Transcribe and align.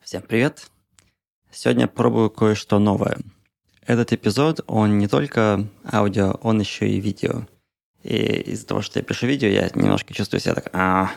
Всем 0.00 0.22
привет! 0.22 0.70
Сегодня 1.50 1.86
пробую 1.86 2.30
кое-что 2.30 2.78
новое. 2.78 3.18
Этот 3.82 4.14
эпизод, 4.14 4.60
он 4.66 4.96
не 4.96 5.06
только 5.06 5.68
аудио, 5.84 6.38
он 6.40 6.60
еще 6.60 6.88
и 6.88 6.98
видео. 6.98 7.46
И 8.02 8.16
из-за 8.16 8.66
того, 8.66 8.80
что 8.80 8.98
я 8.98 9.04
пишу 9.04 9.26
видео, 9.26 9.48
я 9.48 9.68
немножко 9.74 10.14
чувствую 10.14 10.40
себя 10.40 10.54
так... 10.54 10.70
А, 10.72 11.10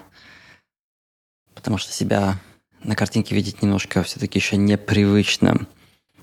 потому 1.56 1.78
что 1.78 1.94
себя 1.94 2.42
на 2.84 2.98
картинке 2.98 3.34
видеть 3.34 3.62
немножко 3.62 4.04
все-таки 4.04 4.40
еще 4.40 4.58
непривычно. 4.58 5.68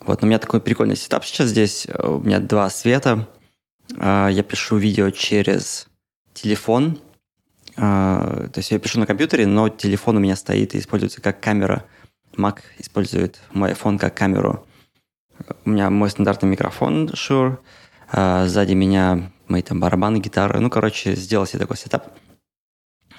Вот, 0.01 0.21
но 0.21 0.27
у 0.27 0.29
меня 0.29 0.39
такой 0.39 0.61
прикольный 0.61 0.97
сетап 0.97 1.25
сейчас 1.25 1.49
здесь. 1.49 1.87
У 1.87 2.19
меня 2.19 2.39
два 2.39 2.69
света. 2.69 3.29
А, 3.97 4.29
я 4.29 4.43
пишу 4.43 4.77
видео 4.77 5.09
через 5.11 5.87
телефон. 6.35 7.01
А, 7.77 8.49
то 8.53 8.59
есть 8.59 8.73
я 8.73 8.79
пишу 8.79 9.01
на 9.01 9.07
компьютере, 9.07 9.47
но 9.47 9.71
телефон 9.71 10.19
у 10.19 10.21
меня 10.21 10.37
стоит 10.37 10.75
и 10.75 10.79
используется 10.81 11.23
как 11.23 11.41
камера– 11.41 11.87
Mac 12.39 12.61
использует 12.79 13.41
мой 13.53 13.73
iPhone 13.73 13.99
как 13.99 14.15
камеру. 14.15 14.67
У 15.65 15.71
меня 15.71 15.91
мой 15.91 16.11
стандартный 16.11 16.49
микрофон 16.49 17.09
Shure, 17.09 17.59
а 18.11 18.47
сзади 18.47 18.75
меня 18.75 19.31
мои 19.49 19.63
там 19.63 19.81
барабаны, 19.81 20.19
гитары. 20.19 20.61
Ну, 20.61 20.71
короче, 20.71 21.15
сделал 21.15 21.47
себе 21.47 21.61
такой 21.61 21.77
сетап. 21.77 22.13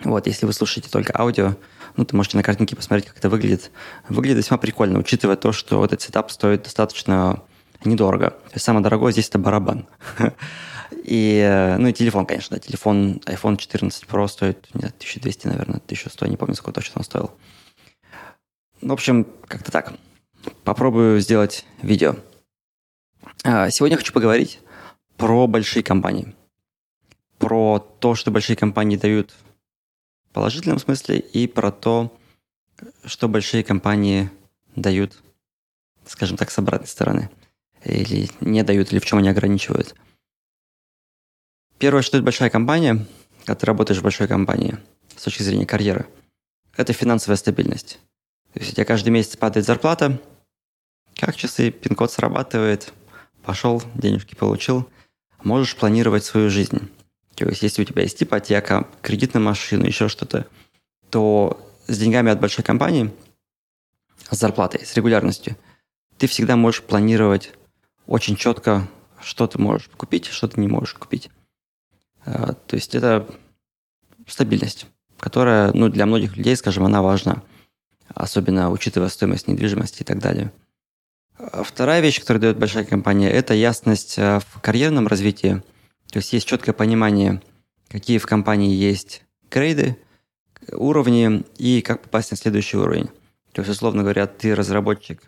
Вот, 0.03 0.27
если 0.27 0.45
вы 0.45 0.53
слушаете 0.53 0.89
только 0.89 1.17
аудио, 1.17 1.55
ну, 1.97 2.05
то 2.05 2.15
можете 2.15 2.37
на 2.37 2.43
картинке 2.43 2.75
посмотреть, 2.75 3.07
как 3.07 3.17
это 3.17 3.29
выглядит. 3.29 3.71
Выглядит 4.07 4.37
весьма 4.37 4.57
прикольно, 4.57 4.99
учитывая 4.99 5.35
то, 5.35 5.51
что 5.51 5.83
этот 5.83 6.01
сетап 6.01 6.31
стоит 6.31 6.63
достаточно 6.63 7.43
недорого. 7.83 8.31
То 8.31 8.53
есть 8.53 8.65
самое 8.65 8.83
дорогое 8.83 9.11
здесь 9.11 9.29
это 9.29 9.39
барабан. 9.39 9.87
И, 11.03 11.75
ну 11.77 11.87
и 11.87 11.93
телефон, 11.93 12.25
конечно, 12.25 12.59
телефон 12.59 13.21
iPhone 13.25 13.57
14 13.57 14.05
Pro 14.05 14.27
стоит, 14.27 14.67
не 14.73 14.79
знаю, 14.79 14.93
1200, 14.97 15.47
наверное, 15.47 15.77
1100, 15.77 16.25
не 16.25 16.35
помню, 16.35 16.55
сколько 16.55 16.81
точно 16.81 16.99
он 16.99 17.03
стоил. 17.03 17.31
В 18.81 18.91
общем, 18.91 19.27
как-то 19.47 19.71
так. 19.71 19.93
Попробую 20.63 21.19
сделать 21.19 21.65
видео. 21.81 22.15
А, 23.43 23.69
сегодня 23.69 23.97
хочу 23.97 24.13
поговорить 24.13 24.59
про 25.17 25.47
большие 25.47 25.83
компании. 25.83 26.33
Про 27.37 27.79
то, 27.79 28.15
что 28.15 28.31
большие 28.31 28.55
компании 28.55 28.95
дают 28.95 29.33
в 30.29 30.33
положительном 30.33 30.79
смысле, 30.79 31.19
и 31.19 31.47
про 31.47 31.71
то, 31.71 32.17
что 33.03 33.27
большие 33.27 33.63
компании 33.63 34.29
дают, 34.75 35.17
скажем 36.05 36.37
так, 36.37 36.49
с 36.51 36.57
обратной 36.57 36.87
стороны. 36.87 37.29
Или 37.83 38.29
не 38.39 38.63
дают, 38.63 38.91
или 38.91 38.99
в 38.99 39.05
чем 39.05 39.19
они 39.19 39.29
ограничивают. 39.29 39.95
Первое, 41.79 42.01
что 42.01 42.17
это 42.17 42.23
большая 42.23 42.49
компания, 42.49 43.05
когда 43.39 43.55
ты 43.55 43.65
работаешь 43.65 43.99
в 43.99 44.03
большой 44.03 44.27
компании 44.27 44.77
с 45.15 45.23
точки 45.23 45.43
зрения 45.43 45.65
карьеры, 45.65 46.07
это 46.75 46.93
финансовая 46.93 47.37
стабильность. 47.37 47.99
То 48.53 48.59
есть 48.59 48.71
у 48.71 48.75
тебя 48.75 48.85
каждый 48.85 49.09
месяц 49.09 49.35
падает 49.35 49.65
зарплата, 49.65 50.19
как 51.15 51.35
часы, 51.35 51.71
пин-код 51.71 52.11
срабатывает, 52.11 52.93
пошел, 53.43 53.83
денежки 53.93 54.35
получил, 54.35 54.89
можешь 55.43 55.75
планировать 55.75 56.23
свою 56.23 56.49
жизнь. 56.49 56.89
То 57.35 57.45
есть 57.47 57.61
если 57.61 57.81
у 57.81 57.85
тебя 57.85 58.03
есть 58.03 58.21
ипотека, 58.21 58.87
кредит 59.01 59.33
на 59.33 59.39
машину, 59.39 59.85
еще 59.85 60.07
что-то, 60.07 60.47
то 61.09 61.65
с 61.87 61.97
деньгами 61.97 62.31
от 62.31 62.39
большой 62.39 62.63
компании, 62.63 63.13
с 64.29 64.37
зарплатой, 64.37 64.85
с 64.85 64.93
регулярностью, 64.95 65.55
ты 66.17 66.27
всегда 66.27 66.55
можешь 66.55 66.83
планировать 66.83 67.53
очень 68.05 68.35
четко, 68.35 68.87
что 69.21 69.47
ты 69.47 69.59
можешь 69.59 69.89
купить, 69.95 70.27
что 70.27 70.47
ты 70.47 70.59
не 70.59 70.67
можешь 70.67 70.93
купить. 70.93 71.29
А, 72.25 72.53
то 72.53 72.75
есть 72.75 72.95
это 72.95 73.27
стабильность, 74.27 74.85
которая 75.19 75.71
ну, 75.73 75.89
для 75.89 76.05
многих 76.05 76.37
людей, 76.37 76.55
скажем, 76.55 76.85
она 76.85 77.01
важна 77.01 77.41
особенно 78.15 78.71
учитывая 78.71 79.09
стоимость 79.09 79.47
недвижимости 79.47 80.01
и 80.01 80.05
так 80.05 80.19
далее. 80.19 80.51
А 81.37 81.63
вторая 81.63 82.01
вещь, 82.01 82.19
которую 82.19 82.41
дает 82.41 82.57
большая 82.57 82.83
компания, 82.83 83.31
это 83.31 83.53
ясность 83.53 84.17
э, 84.17 84.39
в 84.39 84.59
карьерном 84.61 85.07
развитии. 85.07 85.61
То 86.11 86.17
есть 86.17 86.33
есть 86.33 86.47
четкое 86.47 86.73
понимание, 86.73 87.41
какие 87.87 88.17
в 88.17 88.25
компании 88.25 88.75
есть 88.75 89.23
грейды, 89.49 89.97
уровни 90.71 91.43
и 91.57 91.81
как 91.81 92.01
попасть 92.01 92.31
на 92.31 92.37
следующий 92.37 92.77
уровень. 92.77 93.09
То 93.53 93.61
есть, 93.61 93.69
условно 93.69 94.03
говоря, 94.03 94.27
ты 94.27 94.53
разработчик 94.53 95.21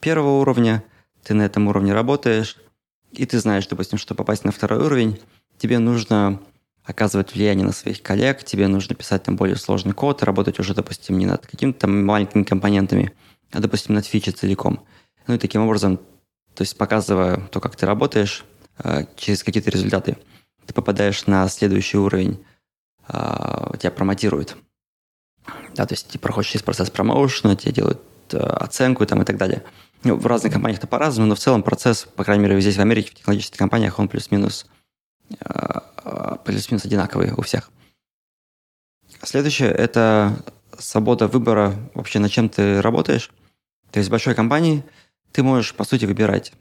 первого 0.00 0.40
уровня, 0.40 0.82
ты 1.22 1.34
на 1.34 1.42
этом 1.42 1.68
уровне 1.68 1.94
работаешь, 1.94 2.56
и 3.12 3.24
ты 3.26 3.38
знаешь, 3.38 3.66
допустим, 3.66 3.98
что 3.98 4.14
попасть 4.14 4.44
на 4.44 4.52
второй 4.52 4.84
уровень, 4.84 5.20
тебе 5.58 5.78
нужно 5.78 6.40
оказывать 6.84 7.34
влияние 7.34 7.66
на 7.66 7.72
своих 7.72 8.02
коллег, 8.02 8.44
тебе 8.44 8.66
нужно 8.68 8.94
писать 8.94 9.22
там 9.22 9.36
более 9.36 9.56
сложный 9.56 9.92
код, 9.92 10.22
работать 10.22 10.58
уже, 10.58 10.74
допустим, 10.74 11.18
не 11.18 11.26
над 11.26 11.46
какими-то 11.46 11.86
маленькими 11.86 12.42
компонентами, 12.42 13.12
а, 13.52 13.60
допустим, 13.60 13.94
над 13.94 14.06
фичей 14.06 14.32
целиком. 14.32 14.84
Ну 15.26 15.34
и 15.34 15.38
таким 15.38 15.62
образом, 15.62 15.98
то 16.54 16.62
есть 16.62 16.76
показывая 16.76 17.36
то, 17.48 17.60
как 17.60 17.76
ты 17.76 17.86
работаешь, 17.86 18.44
а, 18.78 19.04
через 19.16 19.44
какие-то 19.44 19.70
результаты, 19.70 20.16
ты 20.66 20.74
попадаешь 20.74 21.26
на 21.26 21.48
следующий 21.48 21.98
уровень, 21.98 22.44
а, 23.06 23.76
тебя 23.78 23.92
промотируют. 23.92 24.56
Да, 25.74 25.86
то 25.86 25.94
есть 25.94 26.08
ты 26.08 26.18
проходишь 26.18 26.50
через 26.50 26.62
процесс 26.62 26.90
промоушена, 26.90 27.56
тебе 27.56 27.72
делают 27.72 28.00
оценку 28.32 29.04
там, 29.04 29.20
и 29.22 29.24
так 29.24 29.36
далее. 29.36 29.62
Ну, 30.04 30.16
в 30.16 30.26
разных 30.26 30.52
компаниях 30.52 30.78
это 30.78 30.86
по-разному, 30.86 31.28
но 31.28 31.34
в 31.34 31.38
целом 31.38 31.62
процесс, 31.62 32.08
по 32.16 32.24
крайней 32.24 32.44
мере, 32.44 32.60
здесь 32.60 32.76
в 32.76 32.80
Америке, 32.80 33.10
в 33.10 33.14
технологических 33.14 33.58
компаниях, 33.58 33.98
он 33.98 34.08
плюс-минус 34.08 34.66
плюс-минус 36.44 36.84
одинаковые 36.84 37.34
у 37.34 37.42
всех. 37.42 37.70
Следующее– 39.22 39.70
это 39.70 40.42
свобода 40.78 41.28
выбора 41.28 41.74
вообще, 41.94 42.18
над 42.18 42.30
чем 42.30 42.48
ты 42.48 42.80
работаешь. 42.82 43.30
То 43.90 43.98
есть 43.98 44.08
в 44.08 44.10
большой 44.10 44.34
компании 44.34 44.84
ты 45.32 45.42
можешь, 45.42 45.74
по 45.74 45.84
сути, 45.84 46.04
выбирать, 46.04 46.52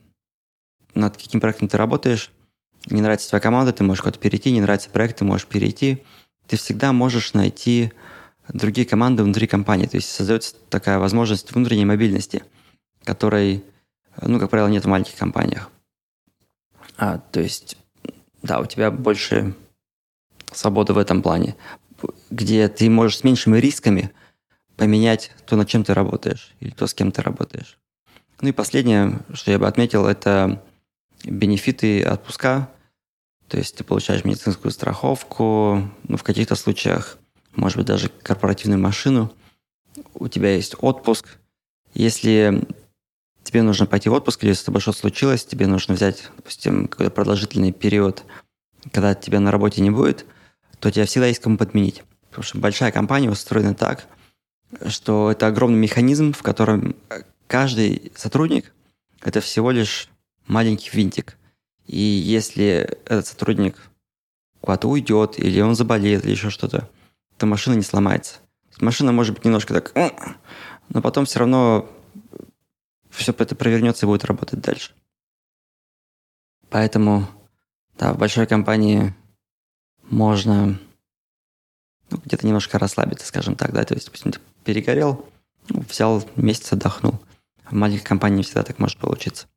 над 0.94 1.18
каким 1.18 1.40
проектом 1.40 1.68
ты 1.68 1.78
работаешь. 1.78 2.32
Не 2.88 3.02
нравится 3.02 3.30
твоя 3.30 3.42
команда, 3.42 3.74
ты 3.74 3.84
можешь 3.84 4.02
куда-то 4.02 4.20
перейти, 4.20 4.52
не 4.52 4.62
нравится 4.62 4.90
проект, 4.90 5.20
ты 5.20 5.26
можешь 5.26 5.48
перейти. 5.48 6.04
Ты 6.48 6.58
всегда 6.58 6.92
можешь 6.94 7.34
найти 7.34 7.94
другие 8.50 8.86
команды 8.88 9.24
внутри 9.24 9.48
компании. 9.48 9.86
То 9.86 9.98
есть 9.98 10.10
создается 10.10 10.56
такая 10.70 11.00
возможность 11.00 11.52
внутренней 11.52 11.86
мобильности, 11.86 12.44
которой, 13.04 13.64
ну, 14.22 14.40
как 14.40 14.50
правило, 14.50 14.68
нет 14.68 14.84
в 14.84 14.88
маленьких 14.88 15.16
компаниях. 15.16 15.70
А, 16.98 17.20
то 17.20 17.40
есть 17.40 17.78
да, 18.42 18.60
у 18.60 18.66
тебя 18.66 18.92
больше 18.92 19.54
свободы 20.52 20.94
в 20.94 20.98
этом 20.98 21.22
плане, 21.22 21.56
где 22.30 22.68
ты 22.68 22.90
можешь 22.90 23.20
с 23.20 23.24
меньшими 23.24 23.58
рисками 23.58 24.12
поменять 24.78 25.32
то, 25.46 25.56
над 25.56 25.68
чем 25.68 25.84
ты 25.84 25.94
работаешь, 25.94 26.54
или 26.60 26.72
то, 26.72 26.88
с 26.88 26.94
кем 26.94 27.12
ты 27.12 27.22
работаешь. 27.22 27.78
Ну 28.42 28.50
и 28.50 28.52
последнее, 28.52 29.20
что 29.34 29.52
я 29.52 29.60
бы 29.60 29.68
отметил, 29.68 30.08
это 30.08 30.64
бенефиты 31.24 32.04
отпуска. 32.04 32.70
То 33.48 33.58
есть 33.58 33.76
ты 33.76 33.84
получаешь 33.84 34.26
медицинскую 34.26 34.72
страховку, 34.72 35.90
ну, 36.08 36.18
в 36.18 36.24
каких-то 36.24 36.56
случаях, 36.56 37.18
может 37.56 37.78
быть, 37.78 37.86
даже 37.86 38.10
корпоративную 38.10 38.80
машину. 38.80 39.32
У 40.14 40.28
тебя 40.28 40.56
есть 40.56 40.76
отпуск. 40.80 41.38
Если 41.94 42.64
тебе 43.44 43.62
нужно 43.62 43.86
пойти 43.86 44.10
в 44.10 44.14
отпуск, 44.14 44.44
или 44.44 44.54
с 44.54 44.64
тобой 44.64 44.82
что-то 44.82 45.00
случилось, 45.00 45.46
тебе 45.46 45.68
нужно 45.68 45.94
взять, 45.96 46.30
допустим, 46.38 46.88
какой-то 46.88 47.12
продолжительный 47.12 47.74
период, 47.74 48.24
когда 48.92 49.14
тебя 49.14 49.40
на 49.40 49.52
работе 49.52 49.82
не 49.82 49.92
будет, 49.92 50.26
то 50.82 50.92
тебя 50.92 51.06
всегда 51.06 51.28
есть 51.28 51.42
кому 51.42 51.58
подменить. 51.58 52.04
Потому 52.30 52.44
что 52.44 52.58
большая 52.58 52.92
компания 52.92 53.30
устроена 53.30 53.76
так, 53.76 54.08
что 54.88 55.32
это 55.32 55.48
огромный 55.48 55.78
механизм, 55.78 56.34
в 56.34 56.42
котором 56.42 56.96
каждый 57.48 58.12
сотрудник– 58.16 58.74
это 59.22 59.42
всего 59.42 59.72
лишь 59.72 60.10
маленький 60.48 60.90
винтик. 60.92 61.38
И 61.86 62.00
если 62.00 62.98
этот 63.06 63.28
сотрудник 63.28 63.78
куда-то 64.60 64.88
уйдет, 64.88 65.38
или 65.38 65.62
он 65.62 65.76
заболеет, 65.76 66.24
или 66.24 66.32
еще 66.32 66.50
что-то, 66.50 66.90
то 67.38 67.46
машина 67.46 67.76
не 67.76 67.84
сломается. 67.84 68.38
Машина 68.80 69.12
может 69.12 69.36
быть 69.36 69.46
немножко 69.46 69.80
так, 69.80 69.94
но 70.90 71.02
потом 71.02 71.26
все 71.26 71.40
равно 71.40 71.90
все 73.10 73.34
это 73.38 73.56
провернется 73.56 74.06
и 74.06 74.10
будет 74.10 74.26
работать 74.26 74.62
дальше. 74.62 74.94
Поэтому, 76.70 77.28
да, 77.98 78.14
в 78.14 78.18
большой 78.18 78.48
компании 78.48 79.14
можно 80.12 80.80
ну, 82.10 82.18
где-то 82.24 82.46
немножко 82.46 82.78
расслабиться, 82.78 83.26
скажем 83.26 83.56
так, 83.56 83.74
да, 83.74 83.84
то 83.84 83.96
есть, 83.96 84.06
допустим, 84.06 84.32
ты 84.34 84.40
перегорел, 84.64 85.28
ну, 85.70 85.82
взял 85.82 86.24
месяц, 86.36 86.72
отдохнул. 86.74 87.20
В 87.66 87.74
маленькой 87.74 88.04
компании 88.04 88.44
всегда 88.44 88.64
так 88.64 88.78
может 88.80 88.98
получиться. 89.00 89.48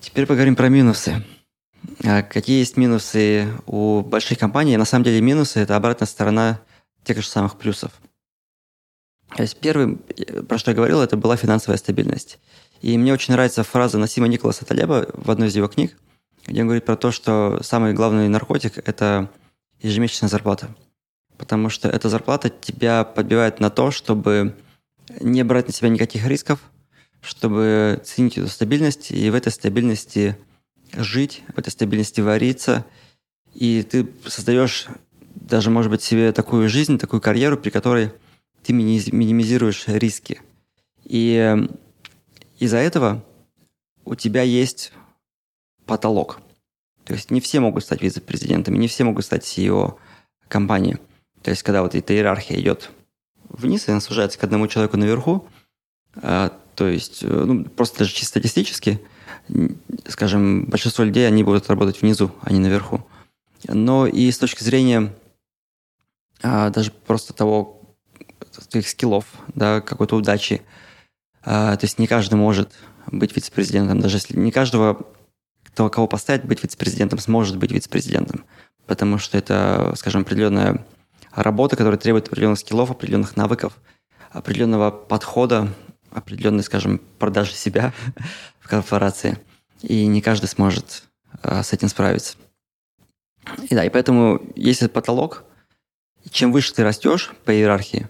Теперь 0.00 0.26
поговорим 0.26 0.56
про 0.56 0.68
минусы. 0.68 1.24
А 2.04 2.22
какие 2.22 2.58
есть 2.58 2.76
минусы 2.76 3.48
у 3.66 4.02
большой 4.02 4.36
компании? 4.36 4.76
На 4.76 4.84
самом 4.84 5.04
деле 5.04 5.20
минусы– 5.20 5.60
это 5.60 5.76
обратная 5.76 6.06
сторона 6.06 6.60
тех 7.04 7.16
же 7.16 7.26
самых 7.26 7.56
плюсов– 7.56 7.92
то 9.36 9.42
есть 9.42 9.58
первым, 9.58 10.00
про 10.48 10.58
что 10.58 10.70
я 10.70 10.76
говорил, 10.76 11.00
это 11.00 11.16
была 11.16 11.36
финансовая 11.36 11.78
стабильность. 11.78 12.38
И 12.80 12.96
мне 12.96 13.12
очень 13.12 13.34
нравится 13.34 13.62
фраза 13.62 13.98
Насима 13.98 14.28
Николаса 14.28 14.64
Талеба 14.64 15.08
в 15.12 15.30
одной 15.30 15.48
из 15.48 15.56
его 15.56 15.68
книг, 15.68 15.96
где 16.48 16.62
он 16.62 16.66
говорит 16.66 16.86
про 16.86 16.96
то, 16.96 17.12
что 17.12 17.60
самый 17.62 17.92
главный 17.92 18.28
наркотик– 18.28 18.78
это 18.88 19.30
ежемесячная 19.82 20.30
зарплата. 20.30 20.74
Потому 21.36 21.68
что 21.68 21.88
эта 21.88 22.08
зарплата 22.08 22.48
тебя 22.48 23.04
подбивает 23.04 23.60
на 23.60 23.70
то, 23.70 23.90
чтобы 23.90 24.56
не 25.20 25.44
брать 25.44 25.66
на 25.66 25.72
себя 25.72 25.90
никаких 25.90 26.26
рисков, 26.26 26.60
чтобы 27.20 28.00
ценить 28.04 28.38
эту 28.38 28.48
стабильность 28.48 29.10
и 29.10 29.30
в 29.30 29.34
этой 29.34 29.52
стабильности 29.52 30.36
жить, 30.94 31.42
в 31.54 31.58
этой 31.58 31.70
стабильности 31.70 32.20
вариться. 32.20 32.86
И 33.54 33.82
ты 33.82 34.08
создаешь 34.26 34.86
даже, 35.34 35.70
может 35.70 35.90
быть, 35.90 36.02
себе 36.02 36.32
такую 36.32 36.68
жизнь, 36.68 36.98
такую 36.98 37.20
карьеру, 37.20 37.58
при 37.58 37.70
которой 37.70 38.12
ты 38.64 38.72
минимизируешь 38.72 39.84
риски. 39.86 40.40
И 41.04 41.68
из-за 42.58 42.78
этого 42.78 43.24
у 44.04 44.14
тебя 44.14 44.42
есть 44.42 44.92
потолок. 45.88 46.40
То 47.04 47.14
есть 47.14 47.30
не 47.30 47.40
все 47.40 47.58
могут 47.58 47.82
стать 47.82 48.02
вице-президентами, 48.02 48.76
не 48.76 48.86
все 48.86 49.02
могут 49.02 49.24
стать 49.24 49.42
CEO 49.42 49.96
компании. 50.46 50.98
То 51.42 51.50
есть 51.50 51.62
когда 51.62 51.82
вот 51.82 51.94
эта 51.94 52.14
иерархия 52.14 52.60
идет 52.60 52.90
вниз, 53.48 53.88
и 53.88 53.90
она 53.90 54.00
сужается 54.00 54.38
к 54.38 54.44
одному 54.44 54.68
человеку 54.68 54.96
наверху, 54.98 55.48
а, 56.16 56.52
то 56.74 56.86
есть 56.86 57.22
э, 57.22 57.26
ну, 57.26 57.64
просто 57.64 58.00
даже 58.00 58.12
чисто 58.12 58.38
статистически, 58.38 59.00
скажем, 60.06 60.66
большинство 60.66 61.04
людей, 61.04 61.26
они 61.26 61.42
будут 61.42 61.68
работать 61.68 62.02
внизу, 62.02 62.30
а 62.42 62.52
не 62.52 62.60
наверху. 62.60 63.04
Но 63.66 64.06
и 64.06 64.30
с 64.30 64.38
точки 64.38 64.62
зрения 64.62 65.12
а, 66.42 66.70
даже 66.70 66.92
просто 66.92 67.32
того, 67.32 67.80
своих 68.70 68.88
скиллов, 68.88 69.24
да, 69.54 69.80
какой-то 69.80 70.16
удачи, 70.16 70.62
а, 71.42 71.76
то 71.76 71.84
есть 71.84 71.98
не 71.98 72.06
каждый 72.06 72.34
может 72.34 72.72
быть 73.06 73.34
вице-президентом, 73.34 74.00
даже 74.00 74.18
если 74.18 74.38
не 74.38 74.50
каждого, 74.50 75.06
кто, 75.78 75.90
кого 75.90 76.08
поставить 76.08 76.44
быть 76.44 76.64
вице-президентом, 76.64 77.20
сможет 77.20 77.56
быть 77.56 77.70
вице-президентом, 77.70 78.44
потому 78.86 79.16
что 79.18 79.38
это, 79.38 79.92
скажем, 79.94 80.22
определенная 80.22 80.84
работа, 81.32 81.76
которая 81.76 82.00
требует 82.00 82.26
определенных 82.26 82.58
скиллов, 82.58 82.90
определенных 82.90 83.36
навыков, 83.36 83.78
определенного 84.32 84.90
подхода, 84.90 85.68
определенной, 86.10 86.64
скажем, 86.64 87.00
продажи 87.20 87.52
себя 87.52 87.92
в 88.58 88.68
корпорации. 88.68 89.38
И 89.82 90.06
не 90.06 90.20
каждый 90.20 90.46
сможет 90.46 91.04
а, 91.44 91.62
с 91.62 91.72
этим 91.72 91.86
справиться. 91.86 92.36
И 93.70 93.76
да, 93.76 93.84
и 93.84 93.88
поэтому 93.88 94.42
есть 94.56 94.82
этот 94.82 94.94
потолок. 94.94 95.44
Чем 96.28 96.50
выше 96.50 96.74
ты 96.74 96.82
растешь 96.82 97.30
по 97.44 97.52
иерархии, 97.52 98.08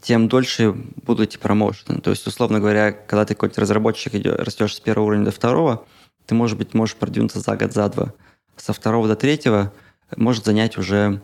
тем 0.00 0.28
дольше 0.28 0.70
будут 1.02 1.30
эти 1.30 1.38
промоушены. 1.38 2.00
То 2.02 2.10
есть, 2.10 2.24
условно 2.28 2.60
говоря, 2.60 2.92
когда 2.92 3.24
ты 3.24 3.34
какой-то 3.34 3.62
разработчик 3.62 4.14
идешь, 4.14 4.36
растешь 4.36 4.76
с 4.76 4.80
первого 4.80 5.06
уровня 5.06 5.24
до 5.24 5.32
второго, 5.32 5.84
ты, 6.26 6.34
может 6.34 6.58
быть, 6.58 6.74
можешь 6.74 6.96
продвинуться 6.96 7.40
за 7.40 7.56
год, 7.56 7.72
за 7.72 7.88
два. 7.88 8.14
Со 8.56 8.72
второго 8.72 9.08
до 9.08 9.16
третьего 9.16 9.72
может 10.16 10.44
занять 10.44 10.76
уже 10.76 11.20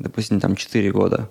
допустим, 0.00 0.40
там 0.40 0.56
4 0.56 0.90
года. 0.90 1.30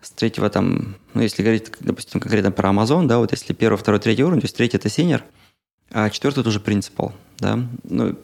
С 0.00 0.10
третьего 0.10 0.48
там, 0.48 0.96
ну, 1.14 1.22
если 1.22 1.42
говорить, 1.42 1.72
допустим, 1.80 2.20
конкретно 2.20 2.52
про 2.52 2.70
Amazon, 2.70 3.06
да, 3.06 3.18
вот 3.18 3.32
если 3.32 3.52
первый, 3.52 3.76
второй, 3.76 4.00
третий 4.00 4.24
уровень, 4.24 4.40
то 4.40 4.44
есть 4.44 4.56
третий– 4.56 4.76
это 4.78 4.88
синер, 4.88 5.24
а 5.90 6.08
четвертый– 6.10 6.40
это 6.40 6.48
уже 6.48 6.60
принципал, 6.60 7.12
да. 7.38 7.58
Ну, 7.84 8.16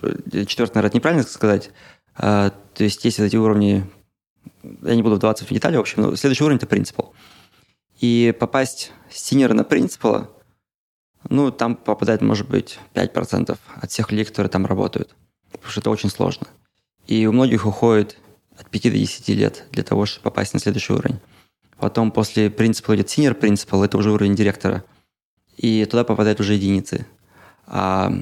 четвертый, 0.00 0.76
наверное, 0.76 0.96
неправильно 0.96 1.24
сказать. 1.24 1.70
А, 2.14 2.50
то 2.74 2.84
есть 2.84 3.04
есть 3.04 3.20
эти 3.20 3.36
уровни, 3.36 3.84
я 4.82 4.94
не 4.94 5.02
буду 5.02 5.16
вдаваться 5.16 5.44
в 5.44 5.48
детали, 5.48 5.76
в 5.76 5.80
общем, 5.80 6.02
но 6.02 6.16
следующий 6.16 6.44
уровень– 6.44 6.56
это 6.58 6.66
принципал. 6.66 7.14
И 8.00 8.34
попасть 8.38 8.92
с 9.10 9.22
синера 9.22 9.52
на 9.52 9.64
принципала, 9.64 10.30
ну, 11.28 11.50
там 11.50 11.76
попадает, 11.76 12.22
может 12.22 12.48
быть, 12.48 12.78
5% 12.94 13.56
от 13.80 13.90
всех 13.90 14.10
людей, 14.10 14.24
которые 14.24 14.50
там 14.50 14.66
работают. 14.66 15.14
Потому 15.50 15.70
что 15.70 15.80
это 15.80 15.90
очень 15.90 16.10
сложно. 16.10 16.46
И 17.06 17.26
у 17.26 17.32
многих 17.32 17.66
уходит 17.66 18.18
от 18.58 18.68
5 18.70 18.82
до 18.82 18.90
10 18.90 19.28
лет 19.28 19.64
для 19.72 19.82
того, 19.82 20.06
чтобы 20.06 20.24
попасть 20.24 20.54
на 20.54 20.60
следующий 20.60 20.92
уровень. 20.92 21.20
Потом 21.78 22.10
после 22.10 22.50
принципа 22.50 22.96
идет 22.96 23.08
senior 23.08 23.34
принципал, 23.34 23.84
это 23.84 23.98
уже 23.98 24.10
уровень 24.10 24.34
директора. 24.34 24.84
И 25.56 25.84
туда 25.84 26.04
попадают 26.04 26.40
уже 26.40 26.54
единицы. 26.54 27.06
А, 27.66 28.12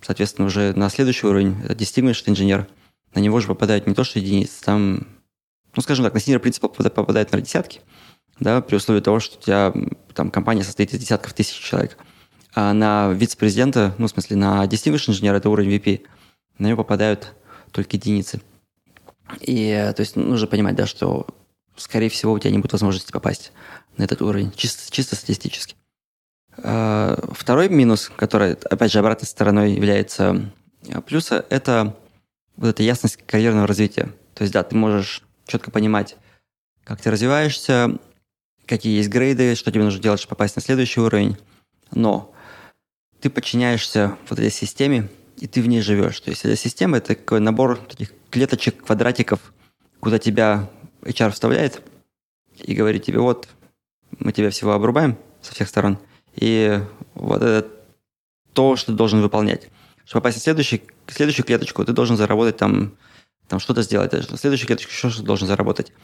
соответственно, 0.00 0.46
уже 0.46 0.72
на 0.74 0.88
следующий 0.90 1.26
уровень, 1.26 1.56
это 1.64 1.74
distinguished 1.74 2.24
инженер, 2.26 2.68
на 3.14 3.20
него 3.20 3.40
же 3.40 3.48
попадают 3.48 3.86
не 3.86 3.94
то, 3.94 4.04
что 4.04 4.18
единицы, 4.18 4.62
там, 4.62 5.06
ну, 5.74 5.82
скажем 5.82 6.04
так, 6.04 6.14
на 6.14 6.18
senior 6.18 6.38
принципал 6.38 6.70
попадают 6.70 7.32
на 7.32 7.40
десятки, 7.40 7.80
да, 8.40 8.60
при 8.60 8.76
условии 8.76 9.00
того, 9.00 9.20
что 9.20 9.38
у 9.38 9.40
тебя 9.40 9.72
там 10.14 10.30
компания 10.30 10.64
состоит 10.64 10.92
из 10.92 11.00
десятков 11.00 11.32
тысяч 11.32 11.58
человек. 11.58 11.96
А 12.54 12.72
на 12.72 13.12
вице-президента, 13.12 13.94
ну, 13.98 14.06
в 14.06 14.10
смысле, 14.10 14.36
на 14.36 14.64
distinguished 14.66 15.10
инженера, 15.10 15.36
это 15.36 15.50
уровень 15.50 15.76
VP, 15.76 16.06
на 16.58 16.68
него 16.68 16.84
попадают 16.84 17.34
только 17.72 17.96
единицы. 17.96 18.40
И, 19.40 19.92
то 19.96 20.00
есть, 20.00 20.16
нужно 20.16 20.46
понимать, 20.46 20.76
да, 20.76 20.86
что, 20.86 21.26
скорее 21.76 22.08
всего, 22.08 22.32
у 22.32 22.38
тебя 22.38 22.52
не 22.52 22.58
будет 22.58 22.72
возможности 22.72 23.10
попасть 23.10 23.52
на 23.96 24.04
этот 24.04 24.22
уровень, 24.22 24.52
чисто, 24.54 24.90
чисто 24.92 25.16
статистически. 25.16 25.74
А, 26.58 27.18
второй 27.32 27.68
минус, 27.68 28.10
который, 28.14 28.52
опять 28.52 28.92
же, 28.92 29.00
обратной 29.00 29.26
стороной 29.26 29.72
является 29.72 30.52
э, 30.86 31.00
плюса, 31.00 31.44
это 31.50 31.96
вот 32.56 32.68
эта 32.68 32.82
ясность 32.84 33.18
карьерного 33.26 33.66
развития. 33.66 34.12
То 34.34 34.42
есть, 34.42 34.52
да, 34.52 34.62
ты 34.62 34.76
можешь 34.76 35.22
четко 35.46 35.72
понимать, 35.72 36.16
как 36.84 37.00
ты 37.00 37.10
развиваешься, 37.10 37.98
какие 38.66 38.96
есть 38.96 39.08
грейды, 39.08 39.56
что 39.56 39.72
тебе 39.72 39.82
нужно 39.82 40.00
делать, 40.00 40.20
чтобы 40.20 40.30
попасть 40.30 40.54
на 40.54 40.62
следующий 40.62 41.00
уровень. 41.00 41.36
Но 41.90 42.33
ты 43.24 43.30
подчиняешься 43.30 44.18
вот 44.28 44.38
этой 44.38 44.50
системе, 44.50 45.08
и 45.38 45.46
ты 45.46 45.62
в 45.62 45.66
ней 45.66 45.80
живешь. 45.80 46.20
То 46.20 46.28
есть 46.28 46.44
эта 46.44 46.56
система– 46.56 46.96
это 46.98 47.14
такой 47.14 47.40
набор 47.40 47.78
таких 47.78 48.12
клеточек, 48.28 48.84
квадратиков, 48.84 49.40
куда 49.98 50.18
тебя 50.18 50.68
HR 51.00 51.30
вставляет 51.30 51.80
и 52.58 52.74
говорит 52.74 53.02
тебе, 53.04 53.20
вот, 53.20 53.48
мы 54.18 54.30
тебя 54.32 54.50
всего 54.50 54.72
обрубаем 54.72 55.16
со 55.40 55.54
всех 55.54 55.70
сторон, 55.70 55.98
и 56.34 56.82
вот 57.14 57.40
это 57.40 57.66
то, 58.52 58.76
что 58.76 58.92
ты 58.92 58.98
должен 58.98 59.22
выполнять. 59.22 59.70
Чтобы 60.04 60.20
попасть 60.20 60.40
в 60.40 60.42
следующий, 60.42 60.82
следующую 61.06 61.46
клеточку, 61.46 61.82
ты 61.82 61.94
должен 61.94 62.18
заработать 62.18 62.58
там, 62.58 62.94
там 63.48 63.58
что-то 63.58 63.80
сделать. 63.80 64.12
В 64.12 64.36
следующую 64.36 64.66
клеточку 64.66 64.92
еще 64.92 65.08
что-то 65.08 65.26
должен 65.26 65.48
заработать. 65.48 65.94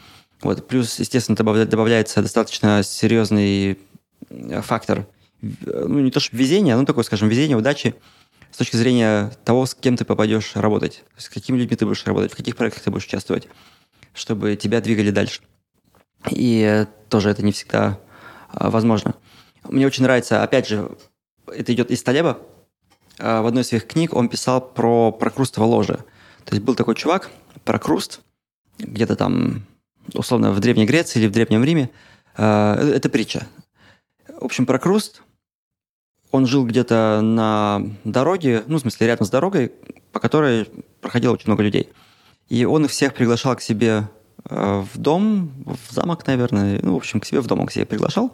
Вот. 0.40 0.66
Плюс, 0.66 0.98
естественно, 0.98 1.36
добавляется 1.36 2.22
достаточно 2.22 2.82
серьезный 2.82 3.78
э, 4.30 4.62
фактор, 4.62 5.06
ну, 5.42 6.00
не 6.00 6.10
то 6.10 6.20
что 6.20 6.36
везение, 6.36 6.76
но 6.76 6.84
такое, 6.84 7.04
скажем, 7.04 7.28
везение, 7.28 7.56
удачи, 7.56 7.94
с 8.50 8.56
точки 8.56 8.76
зрения 8.76 9.32
того, 9.44 9.66
с 9.66 9.74
кем 9.74 9.96
ты 9.96 10.04
попадешь 10.04 10.56
работать, 10.56 11.04
с 11.16 11.28
какими 11.28 11.58
людьми 11.58 11.76
ты 11.76 11.86
будешь 11.86 12.04
работать, 12.04 12.32
в 12.32 12.36
каких 12.36 12.56
проектах 12.56 12.82
ты 12.82 12.90
будешь 12.90 13.06
участвовать, 13.06 13.48
чтобы 14.12 14.56
тебя 14.56 14.80
двигали 14.80 15.10
дальше. 15.10 15.42
И 16.30 16.86
тоже 17.08 17.30
это 17.30 17.42
не 17.42 17.52
всегда 17.52 17.98
а, 18.48 18.70
возможно. 18.70 19.14
Мне 19.64 19.86
очень 19.86 20.02
нравится, 20.02 20.42
опять 20.42 20.68
же, 20.68 20.90
это 21.46 21.72
идет 21.72 21.90
из 21.90 22.02
Талеба. 22.02 22.38
А, 23.18 23.42
в 23.42 23.46
одной 23.46 23.62
из 23.62 23.68
своих 23.68 23.86
книг 23.86 24.14
он 24.14 24.28
писал 24.28 24.60
про 24.60 25.12
прокрустово 25.12 25.64
ложе. 25.64 26.04
То 26.44 26.54
есть 26.54 26.62
был 26.62 26.74
такой 26.74 26.94
чувак, 26.94 27.30
прокруст, 27.64 28.20
где-то 28.78 29.16
там, 29.16 29.66
условно, 30.12 30.52
в 30.52 30.60
Древней 30.60 30.86
Греции 30.86 31.20
или 31.20 31.28
в 31.28 31.32
Древнем 31.32 31.64
Риме. 31.64 31.90
А, 32.36 32.76
это 32.76 33.08
притча. 33.08 33.46
В 34.28 34.44
общем, 34.44 34.66
прокруст 34.66 35.22
он 36.30 36.46
жил 36.46 36.64
где-то 36.64 37.20
на 37.22 37.82
дороге, 38.04 38.62
ну, 38.66 38.76
в 38.78 38.80
смысле, 38.80 39.06
рядом 39.08 39.26
с 39.26 39.30
дорогой, 39.30 39.72
по 40.12 40.20
которой 40.20 40.66
проходило 41.00 41.32
очень 41.32 41.46
много 41.46 41.62
людей. 41.62 41.88
И 42.48 42.64
он 42.64 42.84
их 42.84 42.90
всех 42.90 43.14
приглашал 43.14 43.56
к 43.56 43.60
себе 43.60 44.08
э, 44.48 44.84
в 44.92 44.98
дом, 44.98 45.52
в 45.64 45.92
замок, 45.92 46.26
наверное, 46.26 46.80
ну, 46.82 46.94
в 46.94 46.96
общем, 46.96 47.20
к 47.20 47.24
себе 47.24 47.40
в 47.40 47.46
дом 47.46 47.60
он 47.60 47.66
к 47.66 47.72
себе 47.72 47.86
приглашал, 47.86 48.32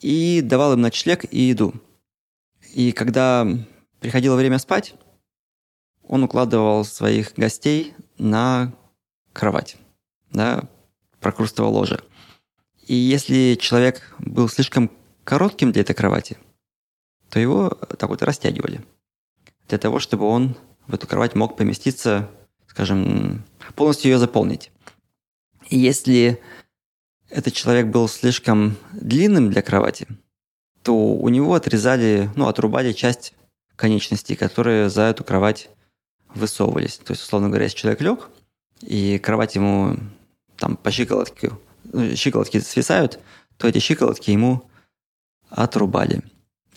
и 0.00 0.40
давал 0.40 0.74
им 0.74 0.80
ночлег 0.80 1.24
и 1.30 1.42
еду. 1.42 1.74
И 2.74 2.92
когда 2.92 3.46
приходило 4.00 4.36
время 4.36 4.58
спать, 4.58 4.94
он 6.06 6.22
укладывал 6.22 6.84
своих 6.84 7.34
гостей 7.34 7.94
на 8.18 8.72
кровать, 9.32 9.76
да, 10.30 10.64
прокрустовал 11.20 11.74
ложе. 11.74 12.00
И 12.86 12.94
если 12.94 13.58
человек 13.60 14.14
был 14.18 14.48
слишком 14.48 14.90
коротким 15.24 15.72
для 15.72 15.82
этой 15.82 15.94
кровати– 15.94 16.38
то 17.30 17.38
его 17.38 17.70
так 17.70 18.08
вот 18.08 18.22
растягивали. 18.22 18.84
Для 19.68 19.78
того, 19.78 19.98
чтобы 19.98 20.26
он 20.26 20.56
в 20.86 20.94
эту 20.94 21.06
кровать 21.06 21.34
мог 21.34 21.56
поместиться, 21.56 22.30
скажем, 22.66 23.44
полностью 23.74 24.10
ее 24.10 24.18
заполнить. 24.18 24.70
И 25.68 25.78
если 25.78 26.40
этот 27.28 27.52
человек 27.52 27.86
был 27.88 28.08
слишком 28.08 28.76
длинным 28.92 29.50
для 29.50 29.62
кровати, 29.62 30.06
то 30.82 30.94
у 30.94 31.28
него 31.28 31.54
отрезали, 31.54 32.30
ну, 32.36 32.48
отрубали 32.48 32.92
часть 32.92 33.34
конечностей, 33.76 34.34
которые 34.34 34.88
за 34.88 35.02
эту 35.02 35.24
кровать 35.24 35.68
высовывались. 36.34 36.98
То 36.98 37.12
есть, 37.12 37.22
условно 37.22 37.48
говоря, 37.48 37.64
если 37.64 37.76
человек 37.76 38.00
лег, 38.00 38.30
и 38.80 39.18
кровать 39.18 39.56
ему 39.56 39.96
там 40.56 40.76
по 40.76 40.90
щиколотке, 40.90 41.52
ну, 41.84 42.16
щиколотки 42.16 42.60
свисают, 42.60 43.20
то 43.56 43.68
эти 43.68 43.78
щиколотки 43.78 44.30
ему 44.30 44.62
отрубали. 45.50 46.22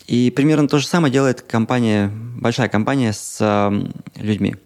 И 0.06 0.30
примерно 0.30 0.68
то 0.68 0.78
же 0.78 0.86
самое 0.86 1.12
делает 1.12 1.42
компания, 1.42 2.10
большая 2.12 2.68
компания 2.68 3.12
с 3.12 3.38
э, 3.40 4.20
людьми. 4.20 4.56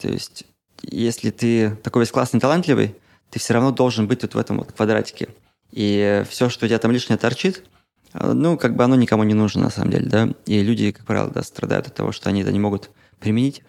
То 0.00 0.08
есть, 0.08 0.44
если 0.82 1.30
ты 1.30 1.76
такой 1.82 2.02
весь 2.02 2.10
классный, 2.10 2.40
талантливый, 2.40 2.94
ты 3.30 3.38
все 3.38 3.54
равно 3.54 3.70
должен 3.70 4.06
быть 4.06 4.22
вот 4.22 4.34
в 4.34 4.38
этом 4.38 4.58
вот 4.58 4.72
квадратике. 4.72 5.28
И 5.72 6.22
все, 6.28 6.48
что 6.50 6.66
у 6.66 6.68
тебя 6.68 6.78
там 6.78 6.92
лишнее 6.92 7.18
торчит, 7.18 7.64
э, 8.12 8.32
ну, 8.32 8.58
как 8.58 8.76
бы 8.76 8.84
оно 8.84 8.96
никому 8.96 9.24
не 9.24 9.34
нужно 9.34 9.62
на 9.62 9.70
самом 9.70 9.90
деле, 9.90 10.06
да. 10.08 10.28
И 10.46 10.62
люди, 10.62 10.92
как 10.92 11.06
правило, 11.06 11.30
да, 11.30 11.42
страдают 11.42 11.86
от 11.86 11.94
того, 11.94 12.12
что 12.12 12.28
они 12.28 12.42
это 12.42 12.52
не 12.52 12.60
могут 12.60 12.90
применить. 13.18 13.62